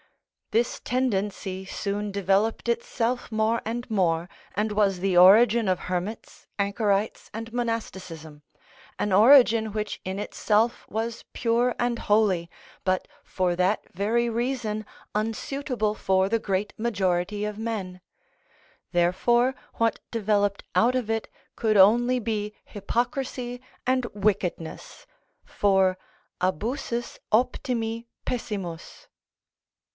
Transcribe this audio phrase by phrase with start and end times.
[0.49, 7.29] This tendency soon developed itself more and more, and was the origin of hermits, anchorites,
[7.35, 12.49] and monasticism—an origin which in itself was pure and holy,
[12.83, 14.85] but for that very reason
[15.15, 18.01] unsuitable for the great majority of men;
[18.91, 25.05] therefore what developed out of it could only be hypocrisy and wickedness,
[25.45, 25.97] for
[26.41, 29.07] abusus optimi pessimus.